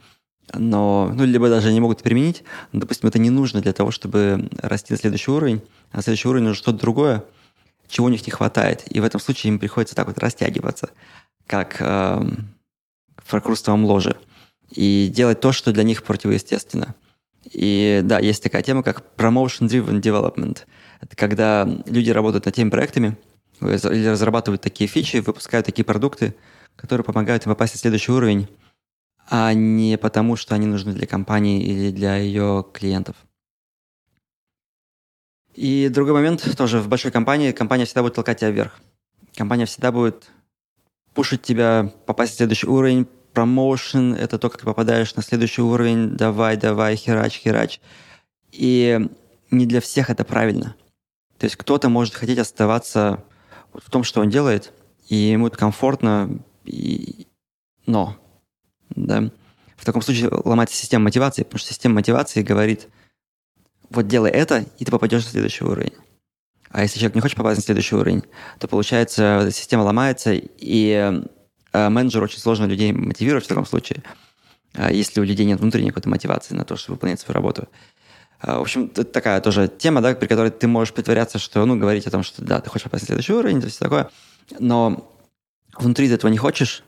Но, 0.53 1.11
ну, 1.13 1.25
либо 1.25 1.49
даже 1.49 1.73
не 1.73 1.79
могут 1.79 2.03
применить, 2.03 2.43
но, 2.71 2.81
допустим, 2.81 3.09
это 3.09 3.17
не 3.17 3.31
нужно 3.31 3.61
для 3.61 3.73
того, 3.73 3.89
чтобы 3.89 4.49
расти 4.61 4.93
на 4.93 4.99
следующий 4.99 5.31
уровень, 5.31 5.61
а 5.91 6.01
следующий 6.03 6.27
уровень 6.27 6.45
нужно 6.45 6.61
что-то 6.61 6.77
другое, 6.77 7.23
чего 7.87 8.07
у 8.07 8.09
них 8.09 8.25
не 8.25 8.31
хватает. 8.31 8.83
И 8.89 8.99
в 8.99 9.03
этом 9.03 9.19
случае 9.19 9.53
им 9.53 9.59
приходится 9.59 9.95
так 9.95 10.07
вот 10.07 10.17
растягиваться, 10.17 10.89
как 11.47 11.77
э, 11.79 12.21
в 13.23 13.67
ложе, 13.67 14.17
и 14.71 15.11
делать 15.13 15.39
то, 15.39 15.51
что 15.51 15.71
для 15.71 15.83
них 15.83 16.03
противоестественно. 16.03 16.95
И 17.51 18.01
да, 18.03 18.19
есть 18.19 18.43
такая 18.43 18.63
тема, 18.63 18.83
как 18.83 19.03
promotion-driven 19.17 20.01
development. 20.01 20.59
Это 21.01 21.15
когда 21.15 21.67
люди 21.85 22.09
работают 22.09 22.45
над 22.45 22.55
теми 22.55 22.69
проектами, 22.69 23.17
или 23.61 24.07
разрабатывают 24.07 24.61
такие 24.61 24.87
фичи, 24.87 25.17
выпускают 25.17 25.65
такие 25.65 25.85
продукты, 25.85 26.35
которые 26.75 27.05
помогают 27.05 27.45
им 27.45 27.51
попасть 27.51 27.75
на 27.75 27.79
следующий 27.79 28.11
уровень, 28.11 28.47
а 29.29 29.53
не 29.53 29.97
потому, 29.97 30.35
что 30.35 30.55
они 30.55 30.67
нужны 30.67 30.93
для 30.93 31.07
компании 31.07 31.63
или 31.63 31.91
для 31.91 32.17
ее 32.17 32.65
клиентов. 32.73 33.15
И 35.55 35.87
другой 35.89 36.13
момент 36.13 36.45
тоже 36.57 36.79
в 36.79 36.89
большой 36.89 37.11
компании, 37.11 37.51
компания 37.51 37.85
всегда 37.85 38.03
будет 38.03 38.15
толкать 38.15 38.39
тебя 38.39 38.51
вверх. 38.51 38.79
Компания 39.35 39.65
всегда 39.65 39.91
будет 39.91 40.29
пушить 41.13 41.41
тебя, 41.41 41.93
попасть 42.05 42.33
на 42.33 42.37
следующий 42.37 42.67
уровень, 42.67 43.07
промоушен– 43.33 44.13
это 44.15 44.37
то, 44.37 44.49
как 44.49 44.59
ты 44.59 44.65
попадаешь 44.65 45.15
на 45.15 45.23
следующий 45.23 45.61
уровень, 45.61 46.11
давай, 46.11 46.57
давай, 46.57 46.95
херач, 46.95 47.39
херач. 47.39 47.79
И 48.51 48.99
не 49.49 49.65
для 49.65 49.79
всех 49.79 50.09
это 50.09 50.25
правильно. 50.25 50.75
То 51.37 51.45
есть 51.45 51.55
кто-то 51.55 51.89
может 51.89 52.15
хотеть 52.15 52.39
оставаться 52.39 53.23
в 53.73 53.89
том, 53.89 54.03
что 54.03 54.21
он 54.21 54.29
делает, 54.29 54.73
и 55.07 55.15
ему 55.15 55.47
это 55.47 55.57
комфортно, 55.57 56.39
и... 56.63 57.27
но 57.85 58.17
да, 58.89 59.29
в 59.75 59.85
таком 59.85 60.01
случае 60.01 60.29
ломается 60.31 60.75
система 60.75 61.05
мотивации, 61.05 61.43
потому 61.43 61.59
что 61.59 61.69
система 61.69 61.95
мотивации 61.95 62.41
говорит, 62.41 62.87
вот 63.95 64.07
делай 64.07 64.29
это, 64.29 64.65
и 64.77 64.85
ты 64.85 64.91
попадешь 64.91 65.23
на 65.25 65.31
следующий 65.31 65.63
уровень. 65.63 65.93
А 66.69 66.81
если 66.81 66.99
человек 66.99 67.15
не 67.15 67.21
хочет 67.21 67.37
попасть 67.37 67.57
на 67.57 67.63
следующий 67.63 67.95
уровень, 67.95 68.23
то 68.59 68.67
получается, 68.67 69.49
система 69.51 69.83
ломается, 69.83 70.33
и 70.33 71.13
э, 71.71 71.89
менеджеру 71.89 72.25
очень 72.25 72.39
сложно 72.39 72.65
людей 72.65 72.91
мотивировать 72.91 73.45
в 73.45 73.47
таком 73.47 73.65
случае, 73.65 74.03
э, 74.73 74.89
если 74.91 75.21
у 75.21 75.23
людей 75.23 75.45
нет 75.45 75.59
внутренней 75.59 75.89
какой-то 75.89 76.09
мотивации 76.09 76.53
на 76.53 76.65
то, 76.65 76.75
чтобы 76.75 76.95
выполнять 76.95 77.21
свою 77.21 77.35
работу. 77.35 77.69
Э, 78.41 78.57
в 78.57 78.61
общем, 78.61 78.85
это 78.85 79.05
такая 79.05 79.39
тоже 79.39 79.69
тема, 79.69 80.01
да, 80.01 80.13
при 80.15 80.27
которой 80.27 80.51
ты 80.51 80.67
можешь 80.67 80.93
притворяться, 80.93 81.39
что, 81.39 81.65
ну, 81.65 81.77
говорить 81.77 82.07
о 82.07 82.11
том, 82.11 82.23
что 82.23 82.43
да, 82.43 82.59
ты 82.59 82.69
хочешь 82.69 82.83
попасть 82.83 83.03
на 83.03 83.07
следующий 83.07 83.33
уровень, 83.33 83.61
то 83.61 83.67
есть 83.67 83.79
такое, 83.79 84.09
но 84.59 85.09
внутри 85.77 86.09
ты 86.09 86.15
этого 86.15 86.29
не 86.29 86.37
хочешь, 86.37 86.83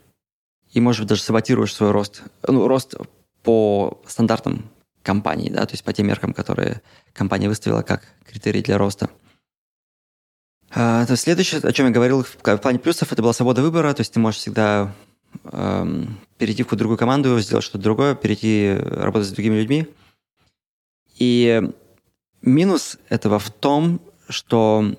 и, 0.72 0.80
может 0.80 1.00
быть, 1.00 1.08
даже 1.08 1.22
саботируешь 1.22 1.72
свой 1.72 1.92
рост, 1.92 2.22
ну, 2.46 2.68
рост 2.68 2.94
по 3.42 4.02
стандартам 4.06 4.70
компании, 5.08 5.48
да, 5.48 5.64
то 5.64 5.72
есть 5.72 5.84
по 5.84 5.94
тем 5.94 6.06
меркам, 6.06 6.34
которые 6.34 6.82
компания 7.14 7.48
выставила 7.48 7.80
как 7.80 8.02
критерий 8.30 8.62
для 8.62 8.76
роста. 8.76 9.08
А, 10.70 11.06
то 11.06 11.16
следующее, 11.16 11.62
о 11.62 11.72
чем 11.72 11.86
я 11.86 11.92
говорил 11.92 12.22
в 12.22 12.58
плане 12.58 12.78
плюсов, 12.78 13.10
это 13.10 13.22
была 13.22 13.32
свобода 13.32 13.62
выбора, 13.62 13.94
то 13.94 14.02
есть 14.02 14.12
ты 14.12 14.20
можешь 14.20 14.40
всегда 14.40 14.94
эм, 15.44 16.20
перейти 16.36 16.62
в 16.62 16.66
какую-то 16.66 16.80
другую 16.80 16.98
команду, 16.98 17.40
сделать 17.40 17.64
что-то 17.64 17.82
другое, 17.82 18.14
перейти 18.14 18.76
работать 18.78 19.28
с 19.28 19.32
другими 19.32 19.54
людьми. 19.54 19.86
И 21.18 21.62
минус 22.42 22.98
этого 23.08 23.38
в 23.38 23.48
том, 23.48 24.02
что 24.28 24.94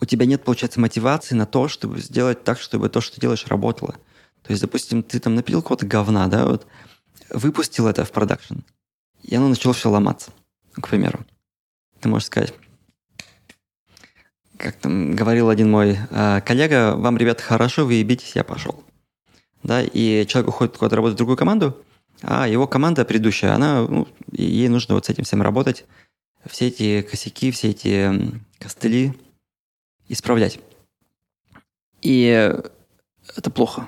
у 0.00 0.06
тебя 0.06 0.26
нет, 0.26 0.42
получается, 0.42 0.80
мотивации 0.80 1.36
на 1.36 1.46
то, 1.46 1.68
чтобы 1.68 2.00
сделать 2.00 2.42
так, 2.42 2.58
чтобы 2.58 2.88
то, 2.88 3.00
что 3.00 3.14
ты 3.14 3.20
делаешь, 3.20 3.46
работало. 3.46 3.94
То 4.42 4.50
есть, 4.50 4.60
допустим, 4.60 5.04
ты 5.04 5.20
там 5.20 5.36
напилил 5.36 5.62
какого-то 5.62 5.86
говна, 5.86 6.26
да, 6.26 6.46
вот, 6.46 6.66
выпустил 7.28 7.86
это 7.86 8.04
в 8.04 8.10
продакшн, 8.10 8.58
и 9.22 9.34
оно 9.34 9.48
начало 9.48 9.74
все 9.74 9.90
ломаться, 9.90 10.32
к 10.72 10.88
примеру. 10.88 11.20
Ты 12.00 12.08
можешь 12.08 12.26
сказать, 12.26 12.54
как 14.56 14.76
там 14.76 15.14
говорил 15.14 15.48
один 15.48 15.70
мой 15.70 15.98
э, 16.10 16.40
коллега, 16.42 16.94
вам, 16.96 17.16
ребята, 17.16 17.42
хорошо, 17.42 17.86
вы 17.86 17.94
ебитесь, 17.94 18.36
я 18.36 18.44
пошел. 18.44 18.82
Да, 19.62 19.82
и 19.82 20.26
человек 20.26 20.48
уходит 20.48 20.76
куда-то 20.76 20.96
работать 20.96 21.14
в 21.14 21.18
другую 21.18 21.36
команду, 21.36 21.76
а 22.22 22.46
его 22.46 22.66
команда 22.66 23.04
предыдущая, 23.04 23.54
она, 23.54 23.82
ну, 23.86 24.08
ей 24.32 24.68
нужно 24.68 24.94
вот 24.94 25.06
с 25.06 25.08
этим 25.08 25.24
всем 25.24 25.42
работать, 25.42 25.84
все 26.46 26.68
эти 26.68 27.02
косяки, 27.02 27.50
все 27.50 27.70
эти 27.70 28.40
костыли 28.58 29.14
исправлять. 30.08 30.60
И 32.02 32.52
это 33.36 33.50
плохо. 33.50 33.86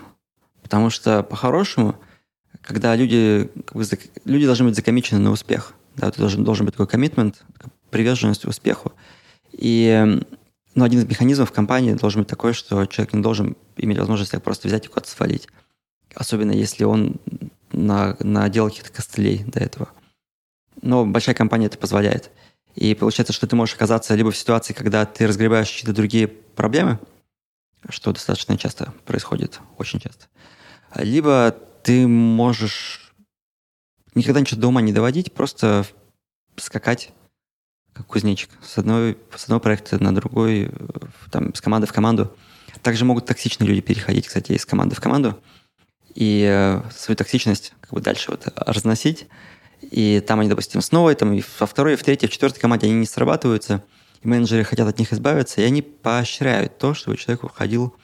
Потому 0.62 0.90
что 0.90 1.22
по-хорошему, 1.22 1.96
когда 2.62 2.94
люди, 2.96 3.50
как 3.66 3.76
бы, 3.76 3.84
люди 4.24 4.46
должны 4.46 4.66
быть 4.66 4.76
закомичены 4.76 5.20
на 5.20 5.30
успех, 5.30 5.74
да, 5.96 6.08
это 6.08 6.18
должен, 6.18 6.44
должен 6.44 6.64
быть 6.64 6.74
такой 6.74 6.86
коммитмент, 6.86 7.44
приверженность 7.90 8.46
успеху. 8.46 8.92
И 9.52 10.22
ну, 10.74 10.84
один 10.84 11.00
из 11.00 11.04
механизмов 11.06 11.50
в 11.50 11.52
компании 11.52 11.92
должен 11.92 12.22
быть 12.22 12.30
такой, 12.30 12.54
что 12.54 12.86
человек 12.86 13.12
не 13.12 13.22
должен 13.22 13.56
иметь 13.76 13.98
возможность 13.98 14.30
так 14.30 14.42
просто 14.42 14.68
взять 14.68 14.86
и 14.86 14.88
куда-то 14.88 15.10
свалить. 15.10 15.48
Особенно 16.14 16.52
если 16.52 16.84
он 16.84 17.16
на, 17.72 18.16
наделал 18.20 18.70
каких-то 18.70 18.92
костылей 18.92 19.44
до 19.44 19.60
этого. 19.60 19.90
Но 20.80 21.04
большая 21.04 21.34
компания 21.34 21.66
это 21.66 21.78
позволяет. 21.78 22.30
И 22.74 22.94
получается, 22.94 23.34
что 23.34 23.46
ты 23.46 23.54
можешь 23.54 23.74
оказаться 23.74 24.14
либо 24.14 24.30
в 24.30 24.36
ситуации, 24.36 24.72
когда 24.72 25.04
ты 25.04 25.26
разгребаешь 25.26 25.68
какие-то 25.70 25.92
другие 25.92 26.28
проблемы, 26.28 26.98
что 27.88 28.12
достаточно 28.12 28.56
часто 28.56 28.94
происходит, 29.04 29.60
очень 29.76 30.00
часто, 30.00 30.26
либо 30.96 31.54
ты 31.82 32.06
можешь 32.06 33.12
никогда 34.14 34.40
ничего 34.40 34.60
до 34.60 34.68
ума 34.68 34.80
не 34.80 34.92
доводить, 34.92 35.32
просто 35.32 35.86
скакать 36.56 37.12
как 37.92 38.06
кузнечик 38.06 38.50
с, 38.62 38.78
одной, 38.78 39.18
с 39.36 39.44
одного 39.44 39.60
проекта 39.60 40.02
на 40.02 40.14
другой, 40.14 40.70
там, 41.30 41.54
с 41.54 41.60
команды 41.60 41.86
в 41.86 41.92
команду. 41.92 42.34
Также 42.82 43.04
могут 43.04 43.26
токсичные 43.26 43.68
люди 43.68 43.82
переходить, 43.82 44.26
кстати, 44.26 44.52
из 44.52 44.64
команды 44.64 44.94
в 44.94 45.00
команду 45.00 45.38
и 46.14 46.46
э, 46.48 46.82
свою 46.90 47.16
токсичность 47.16 47.74
как 47.80 47.92
бы 47.92 48.00
дальше 48.00 48.30
вот 48.30 48.48
разносить. 48.56 49.26
И 49.82 50.22
там 50.26 50.40
они, 50.40 50.48
допустим, 50.48 50.80
снова, 50.80 51.14
там, 51.14 51.32
и 51.32 51.42
во 51.58 51.66
второй, 51.66 51.94
и 51.94 51.96
в 51.96 52.02
третьей, 52.02 52.28
в 52.28 52.32
четвертой 52.32 52.60
команде 52.60 52.86
они 52.86 52.96
не 52.96 53.06
срабатываются, 53.06 53.84
и 54.22 54.28
менеджеры 54.28 54.64
хотят 54.64 54.88
от 54.88 54.98
них 54.98 55.12
избавиться, 55.12 55.60
и 55.60 55.64
они 55.64 55.82
поощряют 55.82 56.78
то, 56.78 56.94
чтобы 56.94 57.16
человек 57.16 57.44
уходил 57.44 57.94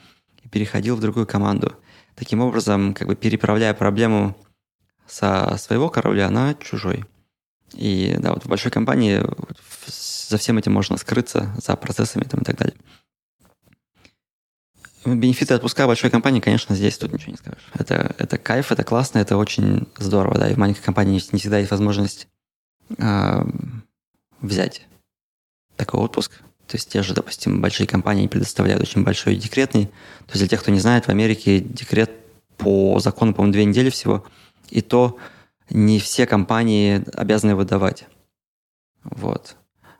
и 0.43 0.49
переходил 0.49 0.95
в 0.97 1.01
другую 1.01 1.25
команду– 1.25 1.75
таким 2.19 2.41
образом, 2.41 2.93
как 2.93 3.07
бы 3.07 3.15
переправляя 3.15 3.73
проблему 3.73 4.35
со 5.07 5.57
своего 5.57 5.89
корабля 5.89 6.29
на 6.29 6.53
чужой. 6.55 7.05
И 7.73 8.15
да, 8.19 8.33
вот 8.33 8.43
в 8.43 8.47
большой 8.47 8.71
компании 8.71 9.23
за 9.87 10.37
всем 10.37 10.57
этим 10.57 10.73
можно 10.73 10.97
скрыться, 10.97 11.55
за 11.63 11.75
процессами 11.75 12.23
там, 12.23 12.41
и 12.41 12.43
так 12.43 12.57
далее. 12.57 12.75
Бенефиты 15.05 15.55
отпуска 15.55 15.87
большой 15.87 16.09
компании, 16.09 16.41
конечно, 16.41 16.75
здесь 16.75 16.97
тут 16.97 17.13
ничего 17.13 17.31
не 17.31 17.37
скажешь. 17.37 17.63
Это, 17.73 18.13
это 18.17 18.37
кайф, 18.37 18.71
это 18.71 18.83
классно, 18.83 19.19
это 19.19 19.37
очень 19.37 19.87
здорово, 19.97 20.37
да, 20.37 20.49
и 20.49 20.53
в 20.53 20.57
маленькой 20.57 20.81
компании 20.81 21.21
не 21.31 21.39
всегда 21.39 21.57
есть 21.57 21.71
возможность 21.71 22.27
э, 22.97 23.43
взять 24.41 24.85
такой 25.77 26.01
отпуск, 26.01 26.41
то 26.69 26.75
есть 26.75 26.87
те 26.87 27.01
же, 27.01 27.15
допустим, 27.15 27.61
большие 27.61 27.87
компании 27.87 28.27
предоставляют 28.27 28.83
очень 28.83 29.03
большой 29.03 29.35
декретный. 29.35 29.87
То 29.87 30.33
есть 30.33 30.41
для 30.41 30.47
тех, 30.47 30.61
кто 30.61 30.69
не 30.69 30.79
знает, 30.79 31.05
в 31.05 31.09
Америке 31.09 31.59
декрет 31.59 32.11
по 32.57 32.99
закону, 32.99 33.33
по-моему, 33.33 33.53
две 33.53 33.65
недели 33.65 33.89
всего. 33.89 34.23
И 34.69 34.81
то 34.81 35.17
не 35.71 35.99
все 35.99 36.27
компании 36.27 37.03
обязаны 37.13 37.51
его 37.51 37.63
давать. 37.63 38.05
Вот. 39.03 39.55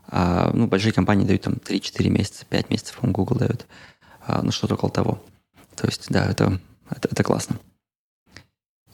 А, 0.08 0.52
ну, 0.54 0.68
большие 0.68 0.94
компании 0.94 1.26
дают 1.26 1.42
там 1.42 1.54
3-4 1.54 2.08
месяца, 2.10 2.46
5 2.46 2.70
месяцев, 2.70 2.98
по-моему, 2.98 3.16
Google 3.16 3.38
дает. 3.38 3.66
А, 4.22 4.44
ну, 4.44 4.52
что-то 4.52 4.76
около 4.76 4.92
того. 4.92 5.24
То 5.76 5.88
есть, 5.88 6.06
да, 6.10 6.24
это, 6.28 6.62
это, 6.92 7.10
это 7.12 7.24
классно. 7.24 7.60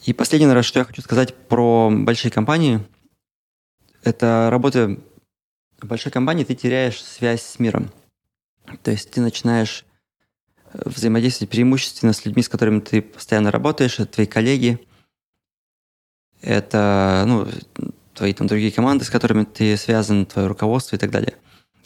И 0.06 0.14
последнее, 0.14 0.48
наверное, 0.48 0.64
что 0.64 0.80
я 0.80 0.86
хочу 0.86 1.02
сказать 1.02 1.36
про 1.36 1.90
большие 1.92 2.32
компании, 2.32 2.80
это 4.02 4.48
работа 4.50 4.98
в 5.82 5.88
большой 5.88 6.12
компании 6.12 6.44
ты 6.44 6.56
теряешь 6.56 7.04
связь 7.04 7.42
с 7.42 7.60
миром. 7.60 7.92
То 8.84 8.92
есть 8.92 9.12
ты 9.12 9.22
начинаешь 9.22 9.86
э, 10.74 10.82
взаимодействовать 10.86 11.52
преимущественно 11.52 12.14
с 12.14 12.26
людьми, 12.26 12.44
с 12.44 12.50
которыми 12.50 12.80
ты 12.80 13.02
постоянно 13.02 13.52
работаешь, 13.52 14.00
это 14.00 14.14
твои 14.14 14.26
коллеги, 14.26 14.80
это 16.42 17.24
ну, 17.28 17.48
твои 18.14 18.34
там 18.34 18.48
другие 18.48 18.72
команды, 18.72 19.06
с 19.06 19.10
которыми 19.10 19.44
ты 19.44 19.78
связан, 19.78 20.26
твое 20.26 20.48
руководство 20.48 20.96
и 20.96 21.00
так 21.00 21.12
далее. 21.12 21.36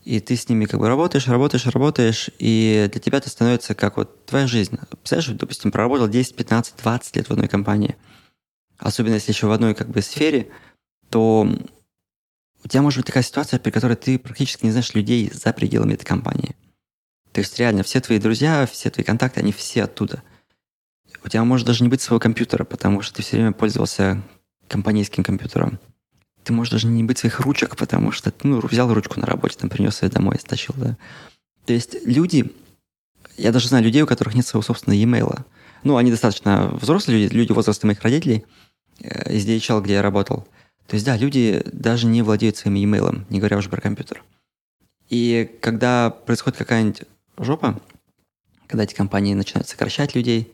И 0.06 0.20
ты 0.20 0.36
с 0.36 0.48
ними 0.48 0.66
как 0.66 0.80
бы 0.80 0.88
работаешь, 0.88 1.28
работаешь, 1.28 1.66
работаешь, 1.66 2.30
и 2.40 2.88
для 2.92 3.02
тебя 3.02 3.18
это 3.18 3.30
становится 3.30 3.76
как 3.76 3.98
вот 3.98 4.26
твоя 4.26 4.48
жизнь. 4.48 4.78
Представляешь, 4.90 5.38
допустим, 5.40 5.72
проработал 5.72 6.08
10, 6.08 6.36
15, 6.36 6.76
20 6.78 7.16
лет 7.16 7.28
в 7.28 7.32
одной 7.32 7.48
компании, 7.48 7.96
особенно 8.78 9.16
если 9.16 9.32
еще 9.32 9.48
в 9.48 9.52
одной 9.52 9.76
как 9.76 9.90
бы 9.90 10.02
сфере, 10.02 10.50
то 11.10 11.52
у 12.64 12.68
тебя 12.68 12.82
может 12.82 13.00
быть 13.00 13.08
такая 13.08 13.24
ситуация, 13.24 13.60
при 13.60 13.72
которой 13.72 13.96
ты 13.96 14.20
практически 14.20 14.66
не 14.66 14.72
знаешь 14.72 14.94
людей 14.94 15.32
за 15.34 15.54
пределами 15.54 15.94
этой 15.94 16.06
компании. 16.06 16.56
То 17.32 17.42
есть 17.42 17.58
реально 17.60 17.84
все 17.84 18.00
твои 18.02 18.20
друзья, 18.20 18.68
все 18.72 18.90
твои 18.90 19.06
контакты, 19.06 19.40
они 19.40 19.52
все 19.52 19.84
оттуда. 19.84 20.24
У 21.24 21.30
тебя 21.30 21.44
может 21.44 21.68
даже 21.68 21.84
не 21.84 21.90
быть 21.90 22.02
своего 22.02 22.20
компьютера, 22.20 22.64
потому 22.64 23.02
что 23.02 23.16
ты 23.16 23.22
все 23.22 23.38
время 23.38 23.52
пользовался 23.52 24.22
компанейским 24.68 25.24
компьютером. 25.24 25.80
Ты 26.44 26.54
можешь 26.54 26.72
даже 26.72 26.88
не 26.88 27.04
быть 27.04 27.18
своих 27.18 27.40
ручек, 27.42 27.76
потому 27.76 28.12
что 28.12 28.32
ты 28.32 28.48
ну, 28.48 28.60
взял 28.60 28.92
ручку 28.94 29.20
на 29.20 29.26
работе, 29.26 29.58
там 29.58 29.70
принес 29.70 30.02
ее 30.02 30.10
домой, 30.10 30.38
стащил, 30.40 30.74
да. 30.78 30.98
То 31.66 31.74
есть 31.74 31.98
люди, 32.06 32.52
я 33.38 33.52
даже 33.52 33.68
знаю 33.68 33.84
людей, 33.84 34.02
у 34.02 34.08
которых 34.08 34.34
нет 34.34 34.46
своего 34.46 34.64
собственного 34.64 35.00
e-mail. 35.00 35.46
Ну, 35.84 35.98
они 35.98 36.12
достаточно 36.12 36.68
взрослые 36.70 37.24
люди, 37.24 37.36
люди 37.36 37.52
возраста 37.52 37.86
моих 37.86 38.02
родителей, 38.02 38.46
э, 39.00 39.34
из 39.34 39.46
DHL, 39.46 39.82
где 39.82 39.94
я 39.94 40.02
работал. 40.02 40.48
То 40.90 40.96
есть, 40.96 41.06
да, 41.06 41.16
люди 41.16 41.62
даже 41.72 42.08
не 42.08 42.24
владеют 42.24 42.58
своим 42.58 42.76
e-mail, 42.76 43.24
не 43.30 43.38
говоря 43.38 43.58
уже 43.58 43.70
про 43.70 43.80
компьютер. 43.80 44.24
И 45.08 45.50
когда 45.62 46.10
происходит 46.10 46.58
какая-нибудь 46.58 47.04
жопа, 47.38 47.80
когда 48.66 48.86
эти 48.86 48.96
компании 48.96 49.36
начинают 49.36 49.68
сокращать 49.68 50.16
людей, 50.16 50.52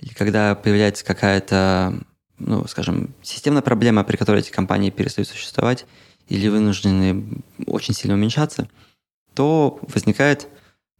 или 0.00 0.12
когда 0.12 0.54
появляется 0.54 1.06
какая-то, 1.06 1.98
ну, 2.38 2.66
скажем, 2.66 3.14
системная 3.22 3.62
проблема, 3.62 4.04
при 4.04 4.18
которой 4.18 4.40
эти 4.40 4.50
компании 4.50 4.90
перестают 4.90 5.28
существовать 5.28 5.86
или 6.28 6.48
вынуждены 6.48 7.42
очень 7.66 7.94
сильно 7.94 8.14
уменьшаться, 8.14 8.68
то 9.32 9.80
возникает 9.82 10.48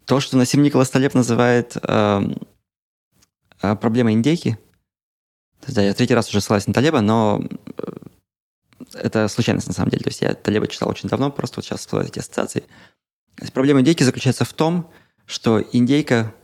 то, 0.06 0.18
что 0.20 0.38
Насим 0.38 0.62
Николас 0.62 0.88
Талеб 0.88 1.12
называет 1.12 1.76
э, 1.82 2.22
э, 3.60 3.76
проблемой 3.76 4.14
индейки. 4.14 4.58
Да, 5.66 5.82
я 5.82 5.92
третий 5.92 6.14
раз 6.14 6.30
уже 6.30 6.40
ссылаюсь 6.40 6.66
на 6.66 6.72
Талеба, 6.72 7.02
но 7.02 7.44
э, 7.76 7.97
это 8.94 9.28
случайность 9.28 9.66
на 9.66 9.74
самом 9.74 9.90
деле. 9.90 10.04
То 10.04 10.10
есть 10.10 10.20
я 10.20 10.34
Талеба 10.34 10.66
читал 10.66 10.88
очень 10.88 11.08
давно, 11.08 11.30
просто 11.30 11.56
вот 11.56 11.64
сейчас 11.64 11.80
всплывают 11.80 12.10
эти 12.10 12.20
ассоциации. 12.20 12.64
Проблема 13.52 13.80
индейки 13.80 14.02
заключается 14.02 14.44
в 14.44 14.52
том, 14.52 14.90
что 15.26 15.60
индейка 15.72 16.34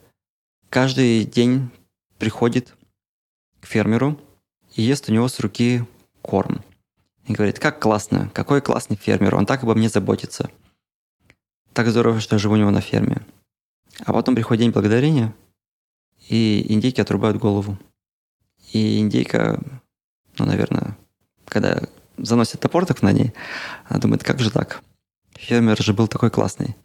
каждый 0.69 1.25
день 1.25 1.71
приходит 2.19 2.75
к 3.61 3.67
фермеру 3.67 4.21
и 4.75 4.83
ест 4.83 5.09
у 5.09 5.13
него 5.13 5.29
с 5.29 5.41
руки 5.41 5.85
корм. 6.23 6.63
И 7.27 7.33
говорит, 7.33 7.59
как 7.59 7.81
классно, 7.81 8.31
какой 8.35 8.61
классный 8.61 8.97
фермер, 8.97 9.35
он 9.35 9.47
так 9.47 9.63
обо 9.63 9.75
мне 9.75 9.89
заботится. 9.89 10.51
Так 11.73 11.89
здорово, 11.89 12.21
что 12.21 12.35
я 12.35 12.39
живу 12.39 12.55
у 12.55 12.59
него 12.59 12.71
на 12.71 12.81
ферме. 12.81 13.23
А 14.05 14.13
потом 14.13 14.35
приходит 14.35 14.61
день 14.61 14.71
благодарения, 14.73 15.35
и 16.29 16.73
индейки 16.73 17.01
отрубают 17.01 17.39
голову. 17.39 17.79
И 18.73 18.99
индейка, 18.99 19.61
ну, 20.39 20.47
наверное, 20.47 20.97
когда 21.47 21.83
заносит 22.16 22.61
топор 22.61 22.87
так 22.87 23.02
на 23.02 23.12
ней, 23.12 23.33
она 23.88 24.00
думает, 24.00 24.25
как 24.25 24.40
же 24.40 24.50
так? 24.50 24.83
Фермер 25.35 25.80
же 25.83 25.92
был 25.92 26.09
такой 26.09 26.30
классный. 26.30 26.76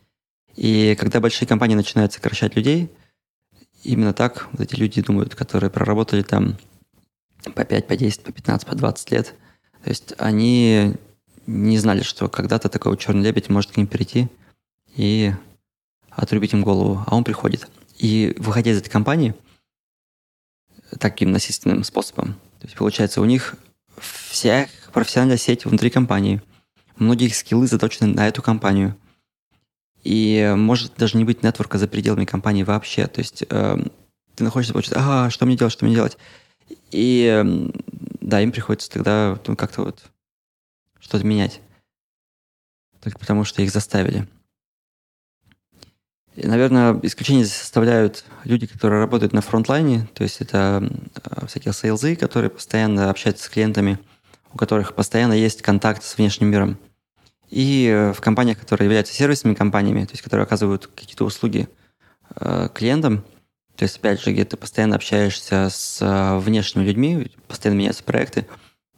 И 0.56 0.96
когда 1.00 1.20
большие 1.20 1.48
компании 1.48 1.76
начинают 1.76 2.14
сокращать 2.14 2.56
людей, 2.56 2.92
именно 3.84 4.14
так 4.14 4.48
вот 4.52 4.62
эти 4.62 4.76
люди 4.76 5.02
думают, 5.02 5.36
которые 5.36 5.70
проработали 5.70 6.24
там 6.24 6.58
по 7.56 7.64
5, 7.64 7.88
по 7.88 7.96
10, 7.96 8.24
по 8.24 8.32
15, 8.32 8.68
по 8.68 8.76
20 8.76 9.12
лет. 9.12 9.36
То 9.84 9.90
есть 9.90 10.14
они 10.18 10.96
не 11.48 11.78
знали, 11.78 12.02
что 12.02 12.28
когда-то 12.28 12.70
такой 12.70 12.98
черный 12.98 13.24
лебедь 13.24 13.50
может 13.50 13.72
к 13.72 13.78
ним 13.78 13.88
перейти 13.88 14.28
и 14.96 15.34
отрубить 16.10 16.54
им 16.54 16.64
голову, 16.64 17.04
а 17.08 17.16
он 17.16 17.24
приходит. 17.24 17.68
И 17.98 18.36
выходя 18.38 18.72
из 18.72 18.78
этой 18.78 18.90
компании 18.90 19.36
таким 21.00 21.32
насильственным 21.32 21.84
способом, 21.84 22.34
то 22.60 22.66
есть 22.66 22.76
получается 22.76 23.22
у 23.22 23.26
них 23.26 23.56
вся 23.98 24.68
профессиональная 24.92 25.38
сеть 25.38 25.66
внутри 25.66 25.90
компании, 25.90 26.42
многие 26.98 27.30
скиллы 27.30 27.68
заточены 27.68 28.14
на 28.14 28.28
эту 28.28 28.42
компанию– 28.42 28.96
и 30.04 30.54
может 30.56 30.96
даже 30.96 31.18
не 31.18 31.26
быть 31.26 31.44
нетворка 31.44 31.78
за 31.78 31.88
пределами 31.88 32.26
компании 32.26 32.64
вообще. 32.64 33.08
То 33.08 33.20
есть 33.20 33.44
э, 33.50 33.78
ты 34.36 34.44
находишься, 34.44 34.74
получается, 34.74 35.00
ага, 35.00 35.30
что 35.30 35.46
мне 35.46 35.58
делать, 35.58 35.74
что 35.74 35.86
мне 35.86 35.96
делать? 35.96 36.18
И 36.92 37.26
э, 37.26 37.72
да, 38.22 38.42
им 38.42 38.52
приходится 38.52 38.90
тогда 38.90 39.38
ну, 39.46 39.56
как-то 39.56 39.84
вот 39.84 40.04
что-то 41.00 41.26
менять. 41.26 41.62
Только 43.02 43.20
потому, 43.20 43.44
что 43.44 43.62
их 43.62 43.72
заставили. 43.72 44.28
И, 46.36 46.48
наверное, 46.48 46.98
исключение 47.04 47.44
здесь 47.44 47.58
составляют 47.58 48.24
люди, 48.46 48.68
которые 48.68 49.02
работают 49.02 49.34
на 49.34 49.42
фронтлайне, 49.42 50.08
то 50.14 50.24
есть 50.24 50.40
это 50.40 50.90
э, 51.16 51.46
всякие 51.48 51.74
сейлзы, 51.74 52.16
которые 52.16 52.50
постоянно 52.50 53.10
общаются 53.10 53.44
с 53.44 53.50
клиентами, 53.50 54.00
у 54.54 54.58
которых 54.58 54.96
постоянно 54.96 55.34
есть 55.34 55.62
контакт 55.62 56.04
с 56.04 56.18
внешним 56.18 56.50
миром. 56.50 56.78
И 57.50 57.88
э, 57.88 58.14
в 58.14 58.22
компаниях, 58.22 58.60
которые 58.60 58.86
являются 58.86 59.14
сервисными 59.14 59.56
компаниями, 59.56 60.06
то 60.06 60.12
есть 60.12 60.22
которые 60.22 60.44
оказывают 60.44 60.88
какие-то 60.88 61.26
услуги 61.26 61.68
э, 62.36 62.70
клиентам, 62.74 63.24
то 63.76 63.84
есть, 63.84 63.98
опять 63.98 64.22
же, 64.22 64.34
где 64.34 64.44
ты 64.44 64.58
постоянно 64.58 64.98
общаешься 64.98 65.70
с 65.70 66.02
э, 66.02 66.38
внешними 66.40 66.84
людьми, 66.84 67.32
постоянно 67.48 67.80
меняются 67.80 68.04
проекты, 68.04 68.46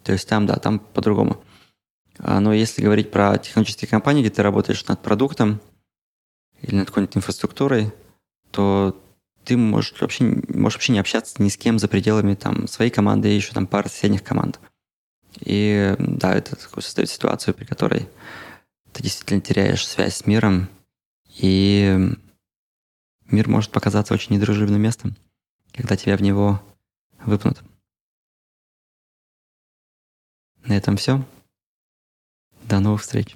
то 0.04 0.12
есть 0.12 0.28
там, 0.28 0.48
да, 0.48 0.56
там 0.56 0.80
по-другому. 0.80 1.44
А, 2.18 2.40
но 2.40 2.52
если 2.52 2.82
говорить 2.82 3.12
про 3.12 3.38
технологические 3.38 3.88
компании, 3.88 4.22
где 4.22 4.32
ты 4.32 4.42
работаешь 4.42 4.86
над 4.88 5.00
продуктом 5.02 5.62
или 6.62 6.76
над 6.76 6.88
какой-нибудь 6.88 7.18
инфраструктурой, 7.18 7.94
то 8.50 9.00
ты 9.44 9.56
можешь 9.56 9.94
вообще, 10.02 10.24
можешь 10.48 10.78
вообще 10.78 10.94
не 10.94 11.00
общаться 11.00 11.42
ни 11.42 11.50
с 11.50 11.58
кем 11.58 11.80
за 11.80 11.88
пределами 11.88 12.36
там, 12.36 12.68
своей 12.68 12.92
команды 12.92 13.30
и 13.30 13.36
еще 13.36 13.54
там 13.54 13.68
пары 13.68 13.90
соседних 13.90 14.24
команд. 14.24 14.60
И 15.40 15.96
да, 15.98 16.36
это 16.36 16.58
создает 16.82 17.10
ситуацию, 17.10 17.54
при 17.54 17.66
которой 17.66 18.10
ты 18.92 19.02
действительно 19.02 19.42
теряешь 19.42 19.88
связь 19.88 20.18
с 20.18 20.26
миром, 20.26 20.70
и 21.38 21.98
мир 23.26 23.48
может 23.48 23.72
показаться 23.72 24.14
очень 24.14 24.36
недружелюбным 24.36 24.82
местом, 24.82 25.16
когда 25.72 25.96
тебя 25.96 26.18
в 26.18 26.22
него 26.22 26.62
выпнут. 27.26 27.62
На 30.66 30.78
этом 30.78 30.98
все. 30.98 31.26
До 32.64 32.80
новых 32.80 33.02
встреч. 33.02 33.36